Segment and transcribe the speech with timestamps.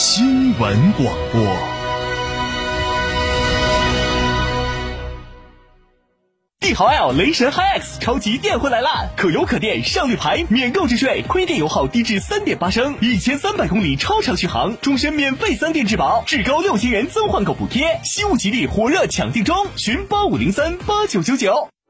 [0.00, 1.42] 新闻广播。
[6.60, 9.08] 帝豪 L 雷神 HiX 超级电混来啦！
[9.16, 21.68] 可油可电，上绿牌，免购置税，亏电油耗低至三点八升，一千三百公里超长续航，终身免费三电质保，至高六千元增换购补贴，西物吉利火热抢订中，寻八五零三八九九九。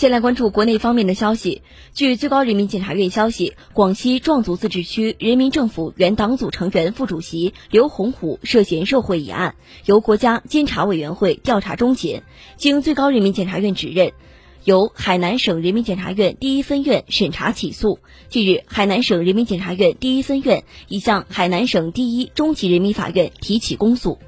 [0.00, 1.60] 先来关注国内方面的消息。
[1.92, 12.22] 据最高人民检察院消息，广西壮族自治区人民政府原党组成员、副主席刘洪虎涉嫌受贿一案，由国家监察委员会调查终结。
[12.56, 14.12] 经最高人民检察院指认，
[14.64, 17.98] 由海南省人民检察院第一分院审查起诉。
[18.30, 24.18] 近日，海南省人民检察院第一分院已向海南省第一中级人民法院提起公诉。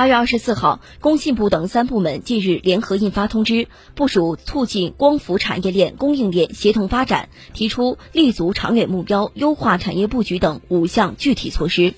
[0.00, 11.92] 八月二十四号，工信部等三部门近日联合印发通知，部署促进光伏产业链供应链协同发展，提出立足长远目标、优化产业布局等五项具体措施。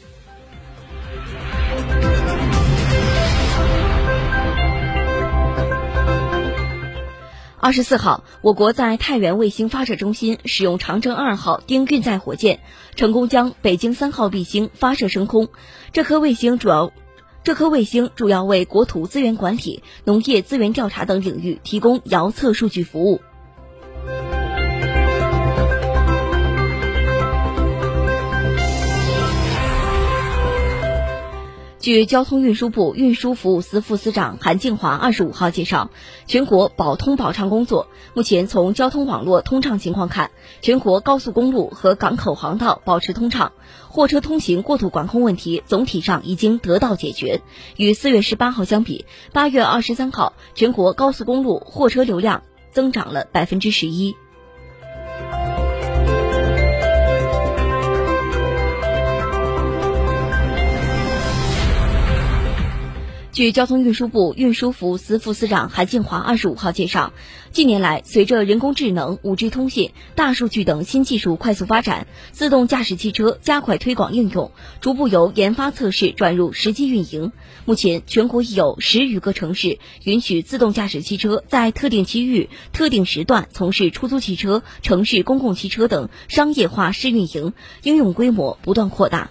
[7.60, 12.58] 二十四号，我国在太原卫星发射中心使用长征二号丁运载火箭，
[12.96, 15.50] 成功将北京三号 B 星发射升空。
[15.92, 16.92] 这颗卫星主要。
[17.44, 23.20] 这颗卫星主要为国土资源管理、农业资源调查等领域提供遥测数据服务。
[31.82, 35.91] 据交通运输部运输服务司副司长韩静华二十五号介绍，
[36.28, 43.50] 全国保通保畅工作目前从交通网络通畅情况看，全国高速公路和港口航道保持通畅，
[43.88, 47.42] 货车通行过度管控问题总体上已经得到解决。
[47.76, 54.15] 与四月十八号相比，八月二十三号全国高速公路货车流量增长了百分之十一。
[63.32, 67.15] 据交通运输部运输服务司副司长韩静华二十五号介绍，
[67.50, 77.33] 近年来，随着人工智能、五 G 通信、大数据等新技术快速发展，自动驾驶汽车加快推广应用，逐步由研发测试转入实际运营。
[77.65, 89.30] 目前，全国已有十余个城市允许自动驾驶汽车在特定区域、特定时段从事出租汽车、城市公共汽车等商业化试运营，应用规模不断扩大。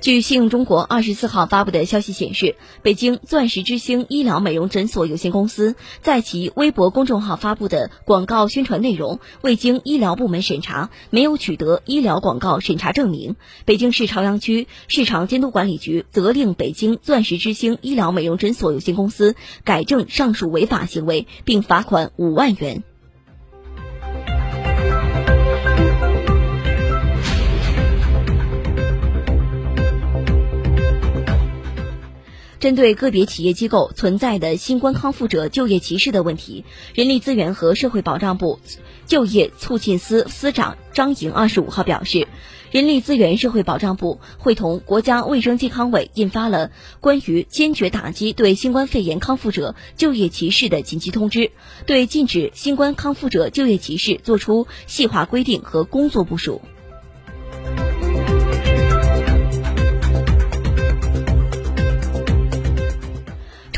[0.00, 13.34] 据信用中国二十四号发布的消息显示，北京钻石之星医疗美容诊所有限公司在其微博公众号发布的广告宣传内容未经医疗部门审查，没有取得医疗广告审查证明。
[13.64, 19.34] 北京市朝阳区市场监督管理局责令北京钻石之星医疗美容诊所有限公司
[19.64, 22.84] 改正上述违法行为，并罚款五万元。
[32.68, 38.60] 针对个别企业机构存在的新冠康复者就业歧视的问题，人力资源和社会保障部
[39.06, 42.28] 就业促进司司长张莹二十五号表示，
[42.70, 46.70] 人力资源社会保障部会同国家卫生健康委印发了
[47.00, 51.52] 关于坚决打击对新冠肺炎康复者就业歧视的紧急通知，
[51.86, 56.60] 对禁止新冠康复者就业歧视作出细化规定和工作部署。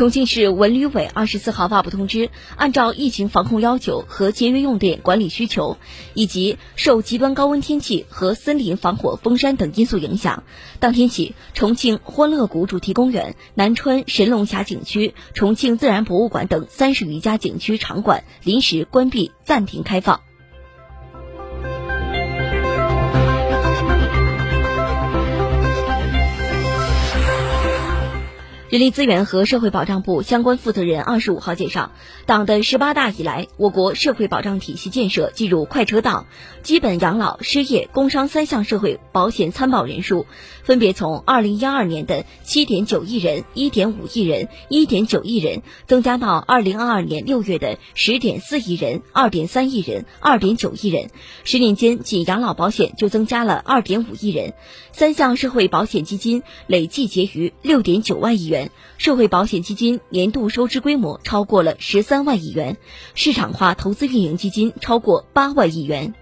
[0.00, 5.76] 重庆市文旅委二十四号发布通知，按照疫情防控要求和节约用电管理需求，
[6.14, 10.42] 以及受极端高温天气和森林防火封山等因素影响，
[10.78, 20.22] 当天起，重庆欢乐谷主题公园、南川神龙峡景区、重庆自然博物馆等三十余家景区场馆临时关闭暂停开放。
[28.70, 31.90] 人力资源和社会保障部相关负责人二十五号介绍，
[32.24, 36.26] 党的十八大以来，我国社会保障体系建设进入快车道，
[36.62, 40.24] 基本养老、失业、工伤三项社会保险参保人数
[40.62, 51.10] 分别从二零一二年的七点九亿人、一点五亿人、一点九亿人，增加到二零二二年六月的十点四亿人、二点三亿人、二点九亿人。
[51.42, 54.54] 十年间，仅养老保险就增加了二点五亿人，
[54.92, 58.59] 三项社会保险基金累计结余六点九万亿元。
[58.98, 62.76] 社会保险基金年度收支规模超过了十三万亿元，
[63.14, 66.14] 市场化投资运营基金超过八万亿元。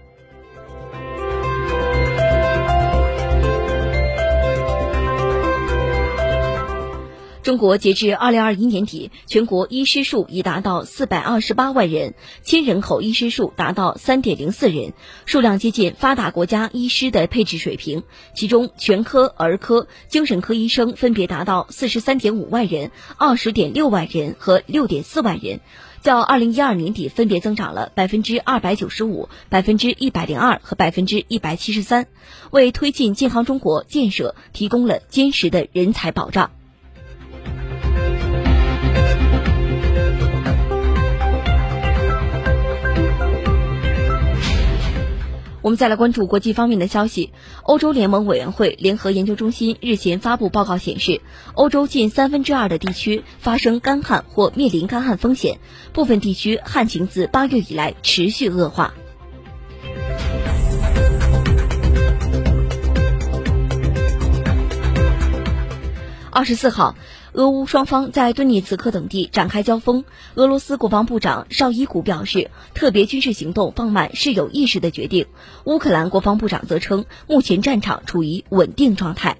[7.49, 12.13] 中国截至二零二一年底，全国医师数已达到四百二十八万人，
[12.43, 14.93] 亲人口医师数达到三点零四人，
[15.25, 18.03] 数量接近发达国家医师的配置水平。
[18.35, 25.59] 其中，全科、儿科、精神科医生分别达到四十三点五万人、二十点六万人和六点四万人，
[26.03, 32.05] 较二零一二年底分别增长了百分之二百九十五、百分之一百零二和百分之一百七十三，
[32.51, 36.51] 为推进健康中国建设提供了坚实的人才保障。
[45.61, 47.31] 我们再来关注国际方面的消息。
[47.63, 51.21] 欧洲联盟委员会联合研究中心日前发布报告显示，
[51.53, 55.59] 欧洲近三分之二的地区发生干旱或面临干旱风险，
[55.93, 58.93] 部分地区旱情自八月以来持续恶化。
[66.39, 66.95] 二十四号。
[67.33, 70.05] 俄乌双方在顿涅茨克等地展开交锋。
[70.35, 75.25] 俄罗斯国防部长绍伊古表示，特别军事行动放慢是有意识的决定。
[75.65, 79.35] 乌克兰国防部长则称，目前战场处于稳定状态。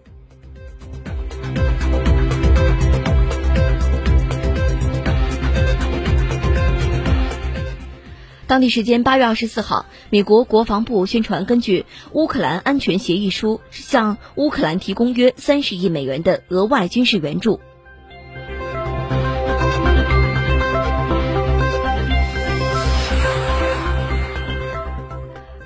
[8.49, 17.59] 当地时间八月二十四号，美国国防部宣传，根据乌克兰安全协议书，向乌克兰提供约三十亿美元的额外军事援助。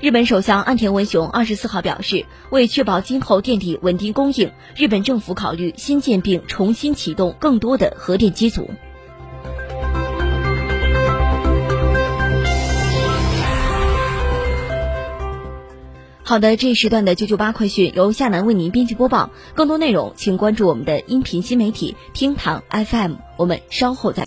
[0.01, 8.69] 日本首相岸田文雄二十四号表示，为确保今后电力稳定供应，日本政府考虑新建并重新启动更多的核电机组。
[16.25, 24.21] 好的，这一时段的九九八快讯由夏楠为您编辑播报，更多内容请关注我们的音频新媒体厅堂 FM，我们稍后再。